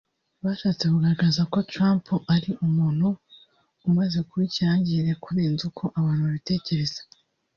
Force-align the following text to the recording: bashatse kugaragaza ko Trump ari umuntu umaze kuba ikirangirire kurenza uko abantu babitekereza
bashatse 0.43 0.83
kugaragaza 0.91 1.41
ko 1.51 1.57
Trump 1.71 2.05
ari 2.35 2.49
umuntu 2.65 3.07
umaze 3.87 4.17
kuba 4.27 4.43
ikirangirire 4.47 5.13
kurenza 5.23 5.61
uko 5.69 5.83
abantu 5.99 6.21
babitekereza 6.27 7.01